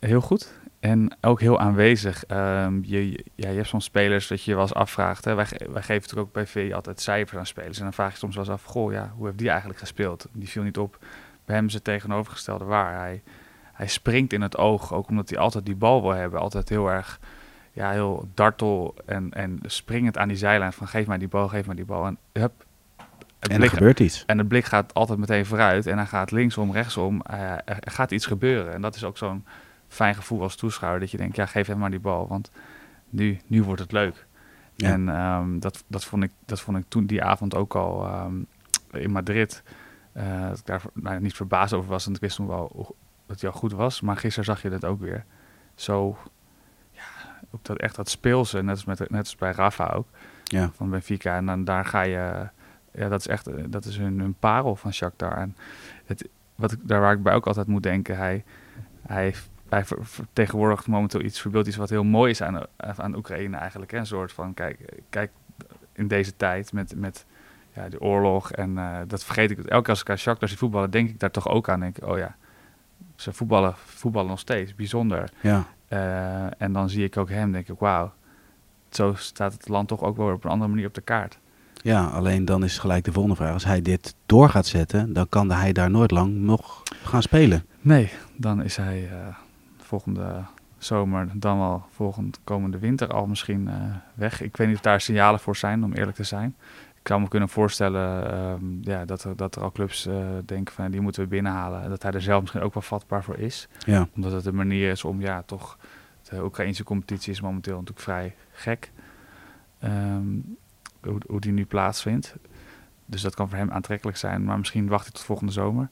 heel 0.00 0.20
goed. 0.20 0.52
En 0.80 1.16
ook 1.20 1.40
heel 1.40 1.60
aanwezig. 1.60 2.24
Ehm, 2.26 2.78
je, 2.82 3.24
ja, 3.34 3.48
je 3.48 3.56
hebt 3.56 3.68
soms 3.68 3.84
spelers 3.84 4.26
dat 4.26 4.42
je 4.42 4.50
je 4.50 4.56
wel 4.56 4.66
eens 4.66 4.74
afvraagt. 4.74 5.24
Hè? 5.24 5.34
Wij, 5.34 5.46
wij 5.48 5.82
geven 5.82 5.94
natuurlijk 5.94 6.26
ook 6.26 6.32
bij 6.32 6.46
V 6.46 6.70
altijd 6.74 7.00
cijfers 7.00 7.38
aan 7.38 7.46
spelers. 7.46 7.78
En 7.78 7.84
dan 7.84 7.92
vraag 7.92 8.12
je 8.12 8.18
soms 8.18 8.34
wel 8.34 8.44
eens 8.44 8.52
af, 8.52 8.64
goh, 8.64 8.92
ja, 8.92 9.12
hoe 9.16 9.26
heeft 9.26 9.38
die 9.38 9.48
eigenlijk 9.48 9.78
gespeeld? 9.78 10.26
Die 10.32 10.48
viel 10.48 10.62
niet 10.62 10.78
op. 10.78 10.98
Bij 11.44 11.56
hem 11.56 11.66
is 11.66 11.74
het 11.74 11.84
tegenovergestelde 11.84 12.64
waar. 12.64 12.98
Hij, 12.98 13.22
hij 13.72 13.86
springt 13.86 14.32
in 14.32 14.42
het 14.42 14.56
oog, 14.56 14.92
ook 14.92 15.08
omdat 15.08 15.28
hij 15.28 15.38
altijd 15.38 15.66
die 15.66 15.76
bal 15.76 16.02
wil 16.02 16.10
hebben. 16.10 16.40
Altijd 16.40 16.68
heel 16.68 16.90
erg, 16.90 17.20
ja, 17.72 17.90
heel 17.90 18.28
dartel 18.34 18.94
en, 19.06 19.32
en 19.32 19.58
springend 19.62 20.18
aan 20.18 20.28
die 20.28 20.36
zijlijn 20.36 20.72
van 20.72 20.88
geef 20.88 21.06
mij 21.06 21.18
die 21.18 21.28
bal, 21.28 21.48
geef 21.48 21.66
mij 21.66 21.76
die 21.76 21.84
bal. 21.84 22.06
En 22.06 22.18
hup. 22.32 22.64
En 23.38 23.62
er 23.62 23.68
gebeurt 23.68 24.00
iets. 24.00 24.24
en 24.26 24.36
de 24.36 24.44
blik 24.44 24.64
gaat 24.64 24.94
altijd 24.94 25.18
meteen 25.18 25.46
vooruit 25.46 25.86
en 25.86 25.96
hij 25.96 26.06
gaat 26.06 26.30
linksom, 26.30 26.72
rechtsom. 26.72 27.22
Er 27.22 27.76
gaat 27.84 28.10
iets 28.10 28.26
gebeuren. 28.26 28.72
En 28.72 28.80
dat 28.80 28.94
is 28.94 29.04
ook 29.04 29.18
zo'n 29.18 29.44
fijn 29.90 30.14
gevoel 30.14 30.42
als 30.42 30.56
toeschouwer. 30.56 31.00
Dat 31.00 31.10
je 31.10 31.16
denkt, 31.16 31.36
ja, 31.36 31.46
geef 31.46 31.66
hem 31.66 31.78
maar 31.78 31.90
die 31.90 32.00
bal, 32.00 32.28
want 32.28 32.50
nu, 33.08 33.38
nu 33.46 33.62
wordt 33.62 33.80
het 33.80 33.92
leuk. 33.92 34.26
Ja. 34.74 34.90
En 34.92 35.08
ehm, 35.08 35.58
dat, 35.58 35.84
dat, 35.86 36.04
vond 36.04 36.22
ik, 36.22 36.30
dat 36.46 36.60
vond 36.60 36.76
ik 36.76 36.84
toen 36.88 37.06
die 37.06 37.22
avond 37.24 37.54
ook 37.54 37.74
al 37.74 38.06
ehm, 38.06 38.34
in 38.92 39.10
Madrid. 39.10 39.62
eh, 40.12 40.48
dat 40.48 40.58
ik 40.58 40.66
daar 40.66 40.82
nou, 40.94 41.20
niet 41.20 41.34
verbaasd 41.34 41.72
over 41.72 41.90
was, 41.90 42.04
want 42.04 42.16
ik 42.16 42.22
wist 42.22 42.36
toen 42.36 42.46
wel 42.46 42.96
dat 43.26 43.40
hij 43.40 43.50
al 43.50 43.56
goed 43.56 43.72
was. 43.72 44.00
Maar 44.00 44.16
gisteren 44.16 44.44
zag 44.44 44.62
je 44.62 44.70
dat 44.70 44.84
ook 44.84 45.00
weer. 45.00 45.24
Zo, 45.74 46.16
ja, 46.92 47.02
ook 47.50 47.64
dat 47.64 47.76
echt 47.78 47.96
dat 47.96 48.08
speelse, 48.08 48.62
net 48.62 48.74
als, 48.74 48.84
met, 48.84 48.98
net 49.10 49.20
als 49.20 49.36
bij 49.36 49.52
Rafa 49.52 49.86
ook 49.86 50.06
Ja. 50.44 50.70
van 50.74 50.90
Benfica. 50.90 51.36
En 51.36 51.46
dan 51.46 51.64
daar 51.64 51.84
ga 51.84 52.02
je, 52.02 52.48
ja, 52.92 53.08
dat 53.08 53.20
is 53.20 53.26
echt, 53.26 53.72
dat 53.72 53.84
is 53.84 53.96
hun, 53.96 54.20
hun 54.20 54.34
parel 54.38 54.76
van 54.76 54.92
Shakhtar. 54.92 55.36
En 55.36 55.56
het, 56.04 56.28
wat 56.54 56.72
ik, 56.72 56.78
daar 56.82 57.00
waar 57.00 57.12
ik 57.12 57.22
bij 57.22 57.34
ook 57.34 57.46
altijd 57.46 57.66
moet 57.66 57.82
denken, 57.82 58.16
hij, 58.16 58.44
hij, 59.06 59.34
hij 59.70 59.84
ver- 59.84 60.06
vertegenwoordigt 60.06 60.86
momenteel 60.86 61.20
iets, 61.20 61.40
verbeeldt 61.40 61.68
iets 61.68 61.76
wat 61.76 61.90
heel 61.90 62.04
mooi 62.04 62.30
is 62.30 62.42
aan, 62.42 62.66
aan 62.76 63.16
Oekraïne 63.16 63.56
eigenlijk. 63.56 63.90
Hè? 63.90 63.98
Een 63.98 64.06
soort 64.06 64.32
van, 64.32 64.54
kijk, 64.54 64.78
kijk 65.10 65.30
in 65.92 66.08
deze 66.08 66.36
tijd 66.36 66.72
met, 66.72 66.94
met 66.96 67.24
ja, 67.74 67.88
de 67.88 68.00
oorlog 68.00 68.52
en 68.52 68.78
eh, 68.78 68.98
dat 69.06 69.24
vergeet 69.24 69.50
ik. 69.50 69.58
Elke 69.58 69.80
keer 69.80 69.90
als 69.90 70.00
ik 70.00 70.10
aan 70.10 70.18
Shakhtar 70.18 70.48
zie 70.48 70.58
voetballen, 70.58 70.90
denk 70.90 71.08
ik 71.08 71.20
daar 71.20 71.30
toch 71.30 71.48
ook 71.48 71.68
aan. 71.68 71.80
Denk 71.80 71.98
ik, 71.98 72.06
oh 72.06 72.18
ja, 72.18 72.36
ze 73.16 73.32
voetballen, 73.32 73.74
voetballen 73.76 74.30
nog 74.30 74.38
steeds, 74.38 74.74
bijzonder. 74.74 75.30
Ja. 75.40 75.64
Eh, 75.88 76.62
en 76.62 76.72
dan 76.72 76.90
zie 76.90 77.04
ik 77.04 77.16
ook 77.16 77.28
hem, 77.28 77.52
denk 77.52 77.68
ik, 77.68 77.78
wauw. 77.78 78.12
Zo 78.90 79.14
staat 79.16 79.52
het 79.52 79.68
land 79.68 79.88
toch 79.88 80.02
ook 80.02 80.16
wel 80.16 80.32
op 80.32 80.44
een 80.44 80.50
andere 80.50 80.70
manier 80.70 80.86
op 80.86 80.94
de 80.94 81.00
kaart. 81.00 81.38
ja, 81.82 82.04
alleen 82.04 82.44
dan 82.44 82.64
is 82.64 82.78
gelijk 82.78 83.04
de 83.04 83.12
volgende 83.12 83.36
vraag. 83.36 83.52
Als 83.52 83.64
hij 83.64 83.82
dit 83.82 84.14
door 84.26 84.48
gaat 84.48 84.66
zetten, 84.66 85.12
dan 85.12 85.28
kan 85.28 85.50
hij 85.50 85.72
daar 85.72 85.90
nooit 85.90 86.10
lang 86.10 86.34
nog 86.34 86.82
gaan 87.02 87.22
spelen. 87.22 87.64
Nee, 87.80 88.10
dan 88.36 88.62
is 88.62 88.76
hij 88.76 89.08
eh, 89.10 89.36
volgende 89.90 90.44
zomer, 90.78 91.28
dan 91.34 91.58
wel 91.58 91.84
volgend 91.90 92.40
komende 92.44 92.78
winter 92.78 93.08
al 93.08 93.26
misschien 93.26 93.68
eh, 93.68 93.74
weg. 94.14 94.42
Ik 94.42 94.56
weet 94.56 94.66
niet 94.66 94.76
of 94.76 94.82
daar 94.82 95.00
signalen 95.00 95.40
voor 95.40 95.56
zijn, 95.56 95.84
om 95.84 95.92
eerlijk 95.92 96.16
te 96.16 96.24
zijn. 96.24 96.56
Ik 97.00 97.08
zou 97.08 97.20
me 97.20 97.28
kunnen 97.28 97.48
voorstellen 97.48 98.30
ehm, 98.32 98.64
ja, 98.80 99.04
dat, 99.04 99.24
er, 99.24 99.36
dat 99.36 99.56
er 99.56 99.62
al 99.62 99.72
clubs 99.72 100.06
eh, 100.06 100.16
denken 100.44 100.74
van 100.74 100.90
die 100.90 101.00
moeten 101.00 101.22
we 101.22 101.28
binnenhalen. 101.28 101.82
En 101.82 101.88
dat 101.88 102.02
hij 102.02 102.12
er 102.12 102.22
zelf 102.22 102.40
misschien 102.40 102.62
ook 102.62 102.74
wel 102.74 102.82
vatbaar 102.82 103.24
voor 103.24 103.38
is. 103.38 103.68
Ja. 103.86 104.08
Omdat 104.14 104.32
het 104.32 104.46
een 104.46 104.54
manier 104.54 104.90
is 104.90 105.04
om 105.04 105.20
ja, 105.20 105.42
toch. 105.42 105.78
De 106.22 106.44
Oekraïnse 106.44 106.84
competitie 106.84 107.32
is 107.32 107.40
momenteel 107.40 107.74
natuurlijk 107.74 108.00
vrij 108.00 108.34
gek. 108.52 108.92
Ehm, 109.78 110.24
hoe, 111.02 111.20
hoe 111.26 111.40
die 111.40 111.52
nu 111.52 111.64
plaatsvindt. 111.66 112.34
Dus 113.06 113.22
dat 113.22 113.34
kan 113.34 113.48
voor 113.48 113.58
hem 113.58 113.70
aantrekkelijk 113.70 114.16
zijn. 114.16 114.44
Maar 114.44 114.58
misschien 114.58 114.88
wacht 114.88 115.02
hij 115.02 115.12
tot 115.12 115.22
volgende 115.22 115.52
zomer. 115.52 115.88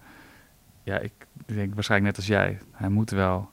Ja, 0.83 0.99
ik 0.99 1.13
denk 1.47 1.75
waarschijnlijk 1.75 2.11
net 2.11 2.17
als 2.17 2.35
jij. 2.35 2.59
Hij 2.73 2.89
moet 2.89 3.11
wel. 3.11 3.51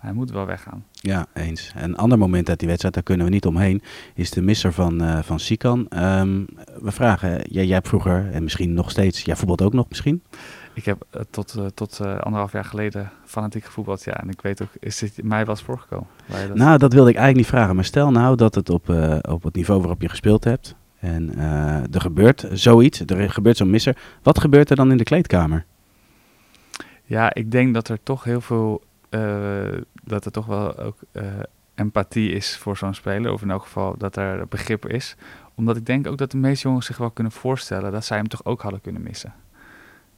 Hij 0.00 0.12
moet 0.12 0.30
wel 0.30 0.46
weggaan. 0.46 0.84
Ja, 0.92 1.26
eens. 1.34 1.72
Een 1.76 1.96
ander 1.96 2.18
moment 2.18 2.48
uit 2.48 2.58
die 2.58 2.68
wedstrijd, 2.68 2.94
daar 2.94 3.02
kunnen 3.02 3.26
we 3.26 3.32
niet 3.32 3.46
omheen, 3.46 3.82
is 4.14 4.30
de 4.30 4.42
misser 4.42 4.72
van, 4.72 5.00
eh 5.02 5.18
van 5.22 5.38
Sikan. 5.40 5.88
Ehm, 5.88 6.44
we 6.80 6.90
vragen, 6.90 7.30
jij, 7.30 7.64
jij 7.64 7.74
hebt 7.74 7.88
vroeger, 7.88 8.30
en 8.32 8.42
misschien 8.42 8.72
nog 8.74 8.90
steeds, 8.90 9.22
jij 9.22 9.36
voetbalt 9.36 9.62
ook 9.62 9.72
nog 9.72 9.88
misschien? 9.88 10.22
Ik 10.74 10.84
heb 10.84 11.06
eh, 11.10 11.20
tot, 11.30 11.54
eh, 11.54 11.66
tot 11.66 12.00
anderhalf 12.00 12.52
jaar 12.52 12.64
geleden 12.64 13.10
fanatiek 13.24 13.64
gevoetbald. 13.64 14.04
Ja, 14.04 14.12
en 14.20 14.28
ik 14.28 14.40
weet 14.40 14.62
ook, 14.62 14.68
is 14.78 14.98
dit 14.98 15.22
mij 15.22 15.40
wel 15.44 15.54
eens 15.54 15.62
voorgekomen? 15.64 16.06
Dat- 16.26 16.54
Nou, 16.56 16.78
dat 16.78 16.92
wilde 16.92 17.10
ik 17.10 17.16
eigenlijk 17.16 17.46
niet 17.46 17.56
vragen. 17.56 17.74
Maar 17.74 17.84
stel 17.84 18.10
nou 18.10 18.36
dat 18.36 18.54
het 18.54 18.70
op, 18.70 18.88
op 19.28 19.42
het 19.42 19.54
niveau 19.54 19.80
waarop 19.80 20.02
je 20.02 20.08
gespeeld 20.08 20.44
hebt, 20.44 20.74
en 20.98 21.38
er 21.92 22.00
gebeurt 22.00 22.46
zoiets, 22.52 23.00
er 23.06 23.30
gebeurt 23.30 23.56
zo'n 23.56 23.70
misser. 23.70 23.96
Wat 24.22 24.40
gebeurt 24.40 24.70
er 24.70 24.76
dan 24.76 24.90
in 24.90 24.96
de 24.96 25.04
kleedkamer? 25.04 25.64
Ja, 27.04 27.34
ik 27.34 27.50
denk 27.50 27.74
dat 27.74 27.88
er 27.88 27.98
toch 28.02 28.24
heel 28.24 28.40
veel, 28.40 28.82
dat 30.04 30.24
er 30.24 30.32
toch 30.32 30.46
wel 30.46 30.78
ook 30.78 30.96
eh, 31.12 31.24
empathie 31.74 32.30
is 32.32 32.56
voor 32.56 32.76
zo'n 32.76 32.94
speler. 32.94 33.32
Of 33.32 33.42
in 33.42 33.50
elk 33.50 33.62
geval 33.62 33.94
dat 33.98 34.16
er 34.16 34.48
begrip 34.48 34.86
is. 34.86 35.16
Omdat 35.54 35.76
ik 35.76 35.86
denk 35.86 36.06
ook 36.06 36.18
dat 36.18 36.30
de 36.30 36.36
meeste 36.36 36.68
jongens 36.68 36.86
zich 36.86 36.96
wel 36.96 37.10
kunnen 37.10 37.32
voorstellen 37.32 37.92
dat 37.92 38.04
zij 38.04 38.16
hem 38.16 38.28
toch 38.28 38.44
ook 38.44 38.62
hadden 38.62 38.80
kunnen 38.80 39.02
missen. 39.02 39.34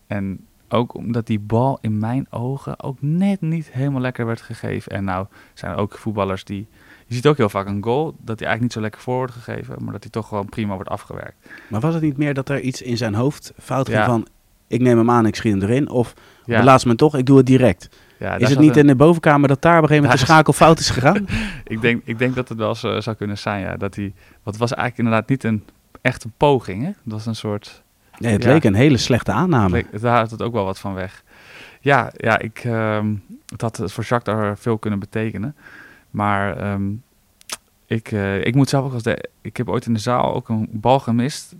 En 0.06 0.46
ook 0.68 0.94
omdat 0.94 1.26
die 1.26 1.38
bal 1.40 1.78
in 1.80 1.98
mijn 1.98 2.26
ogen 2.30 2.82
ook 2.82 2.96
net 3.00 3.40
niet 3.40 3.72
helemaal 3.72 4.00
lekker 4.00 4.26
werd 4.26 4.40
gegeven. 4.40 4.92
En 4.92 5.04
nou 5.04 5.26
zijn 5.54 5.72
er 5.72 5.78
ook 5.78 5.98
voetballers 5.98 6.44
die... 6.44 6.66
Je 7.06 7.14
ziet 7.14 7.26
ook 7.26 7.36
heel 7.36 7.48
vaak 7.48 7.66
een 7.66 7.82
goal 7.84 8.04
dat 8.04 8.38
hij 8.38 8.48
eigenlijk 8.48 8.60
niet 8.60 8.72
zo 8.72 8.80
lekker 8.80 9.00
voor 9.00 9.16
wordt 9.16 9.32
gegeven. 9.32 9.76
Maar 9.84 9.92
dat 9.92 10.02
hij 10.02 10.12
toch 10.12 10.28
gewoon 10.28 10.48
prima 10.48 10.74
wordt 10.74 10.90
afgewerkt. 10.90 11.48
Maar 11.68 11.80
was 11.80 11.94
het 11.94 12.02
niet 12.02 12.16
meer 12.16 12.34
dat 12.34 12.48
er 12.48 12.60
iets 12.60 12.82
in 12.82 12.96
zijn 12.96 13.14
hoofd 13.14 13.52
fout 13.58 13.86
ging 13.88 13.98
Ja. 14.00 14.06
van, 14.06 14.26
ik 14.66 14.80
neem 14.80 14.98
hem 14.98 15.10
aan, 15.10 15.26
ik 15.26 15.34
schiet 15.34 15.52
hem 15.52 15.62
erin, 15.62 15.88
of 15.90 16.14
Ja, 16.44 16.58
belaat 16.58 16.84
me 16.84 16.94
toch, 16.94 17.16
ik 17.16 17.26
doe 17.26 17.36
het 17.36 17.46
direct. 17.46 17.88
Ja, 18.22 18.36
is 18.36 18.48
het 18.50 18.58
niet 18.58 18.74
een- 18.74 18.80
in 18.80 18.86
de 18.86 18.94
bovenkamer 18.94 19.48
dat 19.48 19.62
daar 19.62 19.76
op 19.76 19.82
een 19.82 19.88
gegeven 19.88 20.08
moment 20.08 20.26
de 20.26 20.32
schakel 20.32 20.52
fout 20.52 20.78
is 20.78 20.90
gegaan? 20.90 21.26
Ik 21.64 21.80
denk, 21.80 22.02
ik 22.04 22.18
denk 22.18 22.34
dat 22.34 22.48
het 22.48 22.58
wel 22.58 22.76
eh, 22.82 23.00
zou 23.00 23.16
kunnen 23.16 23.38
zijn, 23.38 23.60
ja. 23.60 23.76
Dat 23.76 23.94
hij, 23.94 24.12
wat 24.42 24.56
was 24.56 24.74
eigenlijk 24.74 24.98
inderdaad 25.08 25.28
niet 25.28 25.44
een 25.44 25.64
echte 26.00 26.28
poging, 26.36 26.82
hè? 26.82 26.90
Dat 27.02 27.12
was 27.12 27.26
een 27.26 27.34
soort... 27.36 27.82
Nee, 28.18 28.32
het 28.32 28.42
Ja. 28.42 28.52
leek 28.52 28.64
een 28.64 28.74
hele 28.74 28.96
slechte 28.96 29.32
aanname. 29.32 29.70
leek- 29.70 30.00
Daar 30.00 30.18
had 30.18 30.30
het 30.30 30.42
ook 30.42 30.52
wel 30.52 30.64
wat 30.64 30.78
van 30.78 30.94
weg. 30.94 31.22
Ja, 31.80 32.12
ja 32.16 32.38
ik, 32.38 32.58
ehm, 32.64 33.14
het 33.46 33.60
had 33.60 33.76
voor 33.84 34.04
Jacques 34.04 34.36
daar 34.36 34.58
veel 34.58 34.78
kunnen 34.78 34.98
betekenen. 34.98 35.56
Maar 36.10 36.56
ehm, 36.56 36.82
ik, 37.86 38.12
eh, 38.12 38.44
ik 38.44 38.54
moet 38.54 38.68
zelf 38.68 38.84
ook 38.84 38.92
als 38.92 39.02
de... 39.02 39.28
Ik 39.40 39.56
heb 39.56 39.68
ooit 39.68 39.86
in 39.86 39.92
de 39.94 40.00
zaal 40.00 40.34
ook 40.34 40.48
een 40.48 40.68
bal 40.72 40.98
gemist... 41.00 41.54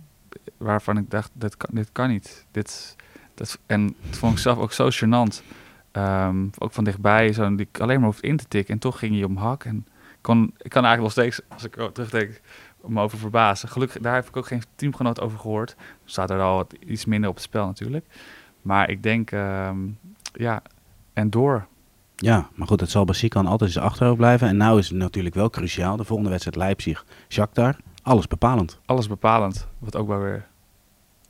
waarvan 0.57 0.97
ik 0.97 1.09
dacht, 1.11 1.31
dit 1.33 1.57
kan, 1.57 1.69
dit 1.73 1.89
kan 1.91 2.09
niet. 2.09 2.45
Dit, 2.51 2.95
dat, 3.35 3.59
en 3.65 3.95
het 4.07 4.17
vond 4.17 4.33
ik 4.33 4.39
zelf 4.39 4.57
ook 4.57 4.71
zo 4.73 4.89
gênant. 4.91 5.41
Ehm, 5.93 6.47
ook 6.57 6.71
van 6.71 6.83
dichtbij, 6.83 7.33
zo, 7.33 7.55
die 7.55 7.67
ik 7.71 7.79
alleen 7.79 7.99
maar 7.99 8.09
hoefde 8.09 8.27
in 8.27 8.37
te 8.37 8.47
tikken. 8.47 8.73
En 8.73 8.79
toch 8.79 8.99
ging 8.99 9.13
hij 9.15 9.23
om 9.23 9.37
hak. 9.37 9.63
En 9.63 9.87
kon, 10.21 10.53
ik 10.57 10.69
kan 10.69 10.85
eigenlijk 10.85 11.01
nog 11.01 11.11
steeds, 11.11 11.41
als 11.49 11.63
ik 11.63 11.77
er 11.77 11.91
terugdenk, 11.91 12.41
me 12.85 13.01
over 13.01 13.17
verbazen. 13.17 13.69
Gelukkig, 13.69 14.01
daar 14.01 14.15
heb 14.15 14.27
ik 14.27 14.37
ook 14.37 14.47
geen 14.47 14.63
teamgenoot 14.75 15.21
over 15.21 15.39
gehoord. 15.39 15.75
Staat 16.05 16.29
er 16.29 16.41
al 16.41 16.55
wat, 16.55 16.73
iets 16.85 17.05
minder 17.05 17.29
op 17.29 17.35
het 17.35 17.43
spel 17.43 17.65
natuurlijk. 17.65 18.05
Maar 18.61 18.89
ik 18.89 19.03
denk, 19.03 19.31
ehm, 19.31 19.77
ja, 20.33 20.61
en 21.13 21.29
door. 21.29 21.67
Ja, 22.15 22.49
maar 22.55 22.67
goed, 22.67 22.79
het 22.79 22.89
zal 22.89 23.05
bij 23.05 23.15
Sikan 23.15 23.47
altijd 23.47 23.71
zijn 23.71 23.85
achterhoofd 23.85 24.17
blijven. 24.17 24.47
En 24.47 24.57
nou 24.57 24.79
is 24.79 24.89
het 24.89 24.97
natuurlijk 24.97 25.35
wel 25.35 25.49
cruciaal. 25.49 25.97
De 25.97 26.03
volgende 26.03 26.29
wedstrijd 26.31 26.57
Leipzig, 26.57 27.05
Shakhtar, 27.29 27.75
alles 28.03 28.27
bepalend. 28.27 28.79
Alles 28.85 29.07
bepalend, 29.07 29.67
wat 29.79 29.95
ook 29.95 30.07
wel 30.07 30.19
weer 30.19 30.47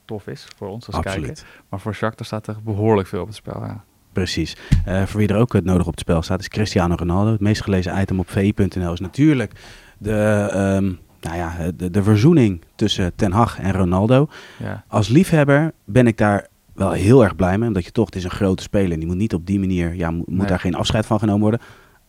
tof 0.06 0.28
is 0.28 0.48
voor 0.56 0.68
ons 0.68 0.86
als 0.86 0.96
kijker. 0.96 1.12
Absoluut. 1.12 1.46
Maar 1.70 1.80
voor 1.80 1.94
Shakhtar 1.94 2.26
staat 2.26 2.48
er 2.48 2.58
behoorlijk 2.64 3.08
veel 3.08 3.22
op 3.22 3.28
het 3.28 3.36
spel, 3.36 3.66
ja. 3.66 3.84
Precies. 4.14 4.56
Eh, 4.86 5.04
voor 5.06 5.20
wie 5.20 5.28
er 5.30 5.36
ook 5.38 5.54
het 5.54 5.66
nodig 5.66 5.86
op 5.86 5.92
het 5.92 6.00
spel 6.00 6.22
staat, 6.22 6.40
is 6.40 6.48
Cristiano 6.48 6.96
Ronaldo. 6.96 7.32
Het 7.32 7.40
meest 7.40 7.62
gelezen 7.64 8.02
item 8.02 8.20
op 8.20 8.30
vi.nl 8.30 8.94
is 8.94 9.00
natuurlijk 9.00 9.52
de, 9.98 10.48
ehm, 10.52 10.92
nou 11.22 11.36
ja, 11.38 11.54
de, 11.76 11.90
de 11.92 12.04
verzoening 12.04 12.62
tussen 12.76 13.16
Ten 13.16 13.32
Hag 13.32 13.60
en 13.60 13.72
Ronaldo. 13.74 14.28
Ja. 14.60 14.84
Als 14.88 15.08
liefhebber 15.08 15.72
ben 15.86 16.08
ik 16.08 16.18
daar 16.18 16.48
wel 16.74 16.92
heel 16.92 17.24
erg 17.24 17.36
blij 17.36 17.58
mee. 17.58 17.68
Omdat 17.68 17.86
je 17.86 17.92
toch, 17.92 18.06
het 18.06 18.16
is 18.16 18.24
een 18.24 18.30
grote 18.30 18.64
speler. 18.64 18.92
En 18.92 19.00
die 19.00 19.08
moet 19.08 19.18
niet 19.18 19.34
op 19.34 19.46
die 19.46 19.60
manier, 19.60 19.96
ja, 19.96 20.12
moet, 20.12 20.28
moet 20.28 20.38
Nee. 20.38 20.48
daar 20.48 20.60
geen 20.60 20.76
afscheid 20.76 21.06
van 21.06 21.20
genomen 21.20 21.42
worden. 21.42 21.60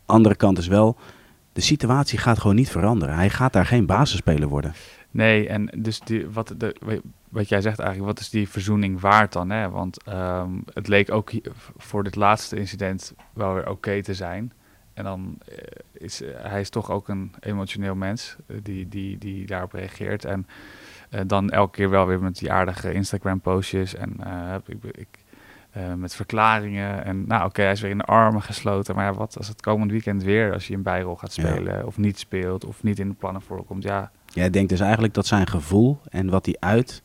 Andere 0.07 0.35
kant 0.35 0.59
is 0.59 0.67
wel, 0.67 0.97
de 1.53 1.61
situatie 1.61 2.19
gaat 2.19 2.39
gewoon 2.39 2.57
niet 2.57 2.71
veranderen. 2.71 3.15
Hij 3.15 3.31
gaat 3.31 3.53
daar 3.53 3.67
geen 3.67 3.87
basisspeler 3.87 4.49
worden. 4.49 4.75
Nee, 5.15 5.49
en 5.49 5.71
dus 5.77 6.01
die, 6.01 6.29
wat, 6.29 6.55
de, 6.57 7.01
wat 7.29 7.49
jij 7.49 7.61
zegt 7.61 7.79
eigenlijk, 7.79 8.09
wat 8.11 8.21
is 8.21 8.31
die 8.31 8.49
verzoening 8.49 9.01
waard 9.01 9.33
dan? 9.33 9.51
Hè? 9.51 9.71
Want 9.71 10.03
ehm, 10.03 10.51
het 10.73 10.89
leek 10.89 11.11
ook 11.11 11.31
voor 11.77 12.05
dit 12.05 12.17
laatste 12.17 12.57
incident 12.57 13.15
wel 13.33 13.55
weer 13.55 13.71
oké 13.71 14.03
te 14.03 14.15
zijn. 14.15 14.53
En 14.95 15.05
dan 15.05 15.39
eh, 15.49 15.57
is 15.93 16.23
eh, 16.23 16.35
hij 16.43 16.61
is 16.61 16.71
toch 16.71 16.91
ook 16.91 17.09
een 17.09 17.33
emotioneel 17.41 17.95
mens 17.95 18.37
eh, 18.47 18.57
die, 18.63 18.89
die, 18.89 19.19
die 19.19 19.47
daarop 19.47 19.73
reageert. 19.73 20.25
En 20.25 20.47
dan 21.27 21.51
elke 21.51 21.77
keer 21.77 21.91
wel 21.91 22.07
weer 22.07 22.23
met 22.23 22.39
die 22.39 22.53
aardige 22.53 22.93
Instagram-postjes 22.93 23.95
en 23.95 24.17
eh, 24.25 24.55
ik, 24.67 24.85
ik, 24.85 25.09
met 25.97 26.15
verklaringen. 26.15 27.05
En 27.05 27.27
nou 27.27 27.45
oké, 27.45 27.63
hij 27.63 27.73
is 27.73 27.81
weer 27.81 27.91
in 27.91 27.99
de 27.99 28.05
armen 28.05 28.43
gesloten. 28.43 28.95
Maar 28.95 29.05
ja, 29.05 29.13
wat 29.13 29.37
als 29.39 29.49
het 29.49 29.61
komend 29.61 29.91
weekend 29.91 30.23
weer, 30.23 30.53
als 30.53 30.67
je 30.67 30.75
een 30.75 30.83
bijrol 30.83 31.17
gaat 31.17 31.35
Ja. 31.35 31.47
spelen 31.47 31.87
of 31.87 31.99
niet 31.99 32.19
speelt 32.19 32.65
of 32.65 32.83
niet 32.83 32.99
in 32.99 33.09
de 33.09 33.15
plannen 33.15 33.43
voorkomt, 33.43 33.83
ja, 33.83 34.11
Jij 34.35 34.51
denkt 34.51 34.69
dus 34.69 34.81
eigenlijk 34.81 35.15
dat 35.15 35.27
zijn 35.27 35.47
gevoel 35.47 36.01
en 36.11 36.31
wat 36.31 36.45
hij 36.47 36.57
uit, 36.61 37.03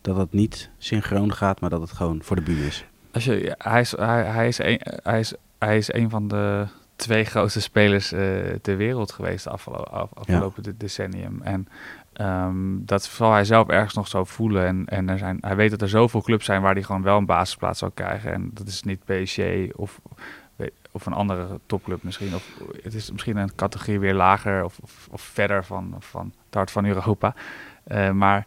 dat 0.00 0.16
het 0.16 0.32
niet 0.32 0.70
synchroon 0.78 1.32
gaat, 1.32 1.60
maar 1.60 1.70
dat 1.70 1.80
het 1.80 1.92
gewoon 1.92 2.22
voor 2.22 2.36
de 2.36 2.42
bühne 2.42 2.66
is. 2.66 2.84
Als 3.12 3.24
je, 3.24 3.54
hij, 3.58 3.80
is, 3.80 3.96
hij, 3.96 4.24
hij, 4.24 4.48
is 4.48 4.58
een, 4.58 4.80
hij, 5.02 5.18
is, 5.20 5.34
hij 5.58 5.76
is 5.76 5.92
een 5.92 6.10
van 6.10 6.28
de 6.28 6.66
twee 6.96 7.24
grootste 7.24 7.60
spelers 7.60 8.12
eh, 8.12 8.20
ter 8.62 8.76
wereld 8.76 9.12
geweest 9.12 9.44
de 9.44 9.50
afgelo 9.50 9.76
af- 9.76 10.14
afgelopen 10.14 10.62
de- 10.62 10.76
decennium. 10.76 11.40
En 11.42 11.68
ehm, 12.12 12.54
dat 12.84 13.02
zal 13.04 13.32
hij 13.32 13.44
zelf 13.44 13.68
ergens 13.68 13.94
nog 13.94 14.08
zo 14.08 14.24
voelen. 14.24 14.66
En, 14.66 14.84
en 14.86 15.08
er 15.08 15.18
zijn, 15.18 15.38
hij 15.40 15.56
weet 15.56 15.70
dat 15.70 15.82
er 15.82 15.88
zoveel 15.88 16.22
clubs 16.22 16.44
zijn 16.44 16.62
waar 16.62 16.74
hij 16.74 16.82
gewoon 16.82 17.02
wel 17.02 17.16
een 17.16 17.26
basisplaats 17.26 17.78
zal 17.78 17.90
krijgen. 17.90 18.32
En 18.32 18.50
dat 18.54 18.66
is 18.66 18.82
niet 18.82 19.04
PSG 19.04 19.38
of, 19.76 20.00
of 20.90 21.06
een 21.06 21.12
andere 21.12 21.60
topclub 21.66 22.02
misschien. 22.02 22.34
Of 22.34 22.50
het 22.82 22.94
is 22.94 23.10
misschien 23.10 23.36
een 23.36 23.54
categorie 23.54 23.98
weer 24.00 24.14
lager 24.14 24.64
of, 24.64 24.78
of, 24.82 25.08
of 25.10 25.20
verder 25.20 25.64
van, 25.64 25.94
van 25.98 26.32
het 26.46 26.54
hart 26.54 26.70
van 26.70 26.84
Europa. 26.84 27.34
Eh, 27.84 28.10
maar 28.10 28.46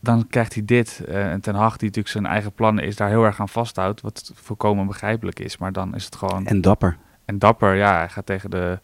dan 0.00 0.26
krijgt 0.28 0.54
hij 0.54 0.64
dit. 0.64 1.02
eh, 1.06 1.32
en 1.32 1.40
Ten 1.40 1.54
Hag, 1.54 1.76
die 1.76 1.86
natuurlijk 1.88 2.14
zijn 2.14 2.26
eigen 2.26 2.52
plannen 2.52 2.84
is, 2.84 2.96
daar 2.96 3.08
heel 3.08 3.24
erg 3.24 3.40
aan 3.40 3.48
vasthoudt. 3.48 4.00
Wat 4.00 4.32
volkomen 4.34 4.86
begrijpelijk 4.86 5.38
is. 5.40 5.58
Maar 5.58 5.72
dan 5.72 5.94
is 5.94 6.04
het 6.04 6.16
gewoon... 6.16 6.46
En 6.46 6.60
dapper. 6.60 6.96
En 7.24 7.38
dapper, 7.38 7.74
ja, 7.74 7.96
hij 7.96 8.08
gaat 8.08 8.26
tegen 8.26 8.50
de, 8.50 8.78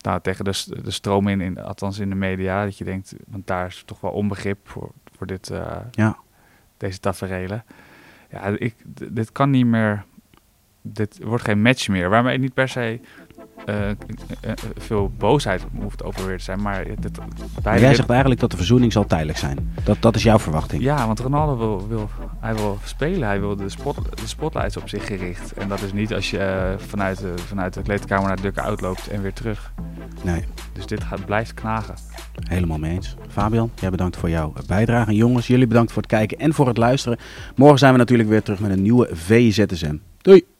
nou, 0.00 0.20
tegen 0.20 0.44
de, 0.44 0.80
de 0.82 0.90
stroom 0.90 1.28
in, 1.28 1.40
in, 1.40 1.58
althans 1.62 1.98
in 1.98 2.08
de 2.08 2.14
media. 2.14 2.64
Dat 2.64 2.78
je 2.78 2.84
denkt, 2.84 3.14
want 3.26 3.46
daar 3.46 3.66
is 3.66 3.82
toch 3.86 4.00
wel 4.00 4.10
onbegrip 4.10 4.68
voor, 4.68 4.90
voor 5.16 5.26
dit, 5.26 5.50
eh, 5.50 5.76
Ja. 5.90 6.16
deze 6.76 7.00
taferelen. 7.00 7.64
Ja, 8.30 8.42
ik, 8.44 8.74
dit 9.12 9.32
kan 9.32 9.50
niet 9.50 9.66
meer, 9.66 10.04
dit 10.92 11.18
wordt 11.24 11.44
geen 11.44 11.62
match 11.62 11.88
meer. 11.88 12.08
Waarmee 12.08 12.38
niet 12.38 12.54
per 12.54 12.68
se 12.68 13.00
eh, 13.64 13.90
eh, 13.90 13.96
eh, 14.40 14.52
veel 14.76 15.12
boosheid 15.18 15.66
hoeft 15.80 16.04
over 16.04 16.26
weer 16.26 16.38
te 16.38 16.44
zijn. 16.44 16.62
Maar 16.62 16.84
dit, 16.98 17.18
jij 17.62 17.94
zegt 17.94 18.10
eigenlijk 18.10 18.40
dat 18.40 18.50
de 18.50 18.56
verzoening 18.56 18.92
zal 18.92 19.06
tijdelijk 19.06 19.38
zijn. 19.38 19.72
Dat, 19.84 19.96
dat 20.00 20.16
is 20.16 20.22
jouw 20.22 20.38
verwachting. 20.38 20.82
ja, 20.82 21.06
want 21.06 21.20
Ronaldo 21.20 21.56
wil, 21.56 21.88
wil, 21.88 22.10
hij 22.40 22.54
wil 22.54 22.78
spelen. 22.84 23.28
Hij 23.28 23.40
wil 23.40 23.56
de, 23.56 23.68
spot, 23.68 23.96
de 23.96 24.26
spotlights 24.26 24.76
op 24.76 24.88
zich 24.88 25.06
gericht. 25.06 25.52
En 25.52 25.68
dat 25.68 25.82
is 25.82 25.92
niet 25.92 26.14
als 26.14 26.30
je 26.30 26.74
vanuit, 26.78 27.18
de, 27.18 27.32
vanuit 27.36 27.74
de 27.74 27.82
kleedkamer 27.82 28.26
naar 28.26 28.36
de 28.36 28.52
dugout 28.52 28.80
loopt 28.80 29.08
en 29.08 29.22
weer 29.22 29.32
terug. 29.32 29.72
Nee, 30.24 30.44
Dus 30.72 30.86
dit 30.86 31.04
gaat, 31.04 31.26
blijft 31.26 31.54
knagen. 31.54 31.94
helemaal 32.48 32.78
mee 32.78 32.92
eens. 32.92 33.16
Fabian, 33.28 33.70
jij 33.80 33.90
bedankt 33.90 34.16
voor 34.16 34.30
jouw 34.30 34.52
bijdrage. 34.66 35.10
En 35.10 35.16
jongens, 35.16 35.46
jullie 35.46 35.66
bedankt 35.66 35.92
voor 35.92 36.02
het 36.02 36.10
kijken 36.10 36.38
en 36.38 36.54
voor 36.54 36.66
het 36.66 36.76
luisteren. 36.76 37.18
Morgen 37.56 37.78
zijn 37.78 37.92
we 37.92 37.98
natuurlijk 37.98 38.28
weer 38.28 38.42
terug 38.42 38.60
met 38.60 38.70
een 38.70 38.82
nieuwe 38.82 39.08
VZSM. 39.12 39.96
Doei! 40.22 40.55